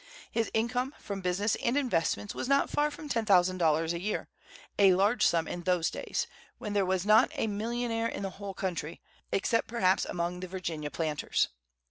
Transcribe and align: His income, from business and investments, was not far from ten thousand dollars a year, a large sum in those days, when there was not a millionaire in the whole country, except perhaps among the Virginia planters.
His 0.31 0.49
income, 0.55 0.95
from 0.99 1.21
business 1.21 1.55
and 1.63 1.77
investments, 1.77 2.33
was 2.33 2.47
not 2.49 2.71
far 2.71 2.89
from 2.89 3.07
ten 3.07 3.23
thousand 3.23 3.59
dollars 3.59 3.93
a 3.93 3.99
year, 3.99 4.29
a 4.79 4.95
large 4.95 5.23
sum 5.23 5.47
in 5.47 5.61
those 5.61 5.91
days, 5.91 6.25
when 6.57 6.73
there 6.73 6.87
was 6.87 7.05
not 7.05 7.29
a 7.35 7.45
millionaire 7.45 8.07
in 8.07 8.23
the 8.23 8.31
whole 8.41 8.55
country, 8.55 8.99
except 9.31 9.67
perhaps 9.67 10.05
among 10.05 10.39
the 10.39 10.47
Virginia 10.47 10.89
planters. 10.89 11.49